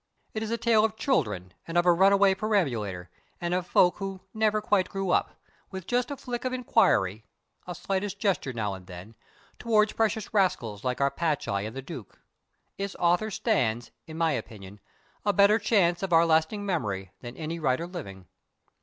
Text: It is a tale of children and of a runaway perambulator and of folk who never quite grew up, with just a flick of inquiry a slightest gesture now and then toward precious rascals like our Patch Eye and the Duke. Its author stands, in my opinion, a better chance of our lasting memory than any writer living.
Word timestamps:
It 0.33 0.41
is 0.41 0.49
a 0.49 0.57
tale 0.57 0.83
of 0.83 0.95
children 0.95 1.53
and 1.67 1.77
of 1.77 1.85
a 1.85 1.93
runaway 1.93 2.33
perambulator 2.33 3.11
and 3.39 3.53
of 3.53 3.67
folk 3.67 3.97
who 3.97 4.21
never 4.33 4.59
quite 4.59 4.89
grew 4.89 5.11
up, 5.11 5.39
with 5.69 5.85
just 5.85 6.09
a 6.09 6.17
flick 6.17 6.43
of 6.43 6.51
inquiry 6.51 7.23
a 7.67 7.75
slightest 7.75 8.17
gesture 8.17 8.51
now 8.51 8.73
and 8.73 8.87
then 8.87 9.13
toward 9.59 9.95
precious 9.95 10.33
rascals 10.33 10.83
like 10.83 11.01
our 11.01 11.11
Patch 11.11 11.47
Eye 11.47 11.61
and 11.61 11.75
the 11.75 11.83
Duke. 11.83 12.19
Its 12.79 12.95
author 12.95 13.29
stands, 13.29 13.91
in 14.07 14.17
my 14.17 14.31
opinion, 14.31 14.79
a 15.23 15.33
better 15.33 15.59
chance 15.59 16.01
of 16.01 16.11
our 16.11 16.25
lasting 16.25 16.65
memory 16.65 17.11
than 17.19 17.37
any 17.37 17.59
writer 17.59 17.85
living. 17.85 18.25